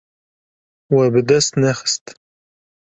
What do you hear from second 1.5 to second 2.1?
nexist.